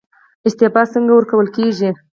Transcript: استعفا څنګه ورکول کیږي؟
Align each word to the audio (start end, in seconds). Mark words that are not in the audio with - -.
استعفا 0.47 0.83
څنګه 0.93 1.13
ورکول 1.15 1.47
کیږي؟ 1.55 1.89